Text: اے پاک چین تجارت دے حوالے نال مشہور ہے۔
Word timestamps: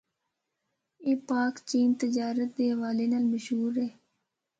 اے 1.05 1.11
پاک 1.29 1.53
چین 1.69 1.89
تجارت 2.01 2.49
دے 2.57 2.65
حوالے 2.71 3.05
نال 3.11 3.25
مشہور 3.33 3.73
ہے۔ 3.83 3.89